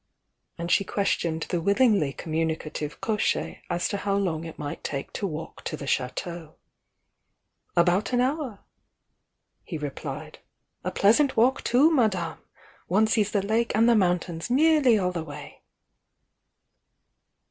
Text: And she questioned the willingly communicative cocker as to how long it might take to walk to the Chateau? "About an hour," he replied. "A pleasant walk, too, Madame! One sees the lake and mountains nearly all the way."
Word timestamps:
And 0.57 0.71
she 0.71 0.83
questioned 0.83 1.43
the 1.51 1.61
willingly 1.61 2.11
communicative 2.11 2.99
cocker 3.01 3.57
as 3.69 3.87
to 3.89 3.97
how 3.97 4.15
long 4.15 4.45
it 4.45 4.57
might 4.57 4.83
take 4.83 5.13
to 5.13 5.27
walk 5.27 5.63
to 5.65 5.77
the 5.77 5.85
Chateau? 5.85 6.55
"About 7.75 8.11
an 8.11 8.19
hour," 8.19 8.61
he 9.63 9.77
replied. 9.77 10.39
"A 10.83 10.89
pleasant 10.89 11.37
walk, 11.37 11.63
too, 11.63 11.91
Madame! 11.91 12.39
One 12.87 13.05
sees 13.05 13.29
the 13.29 13.43
lake 13.45 13.73
and 13.75 13.85
mountains 13.99 14.49
nearly 14.49 14.97
all 14.97 15.11
the 15.11 15.23
way." 15.23 15.61